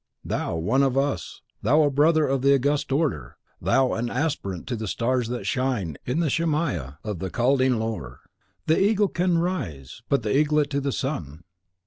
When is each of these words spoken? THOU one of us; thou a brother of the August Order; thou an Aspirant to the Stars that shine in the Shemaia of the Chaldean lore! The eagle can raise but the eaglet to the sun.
THOU 0.25 0.55
one 0.55 0.81
of 0.81 0.97
us; 0.97 1.41
thou 1.61 1.83
a 1.83 1.91
brother 1.91 2.25
of 2.25 2.41
the 2.41 2.55
August 2.55 2.91
Order; 2.91 3.37
thou 3.61 3.93
an 3.93 4.09
Aspirant 4.09 4.65
to 4.65 4.75
the 4.75 4.87
Stars 4.87 5.27
that 5.27 5.45
shine 5.45 5.95
in 6.07 6.21
the 6.21 6.29
Shemaia 6.31 6.97
of 7.03 7.19
the 7.19 7.29
Chaldean 7.29 7.77
lore! 7.77 8.21
The 8.65 8.81
eagle 8.81 9.09
can 9.09 9.37
raise 9.37 10.01
but 10.09 10.23
the 10.23 10.35
eaglet 10.35 10.71
to 10.71 10.81
the 10.81 10.91
sun. 10.91 11.43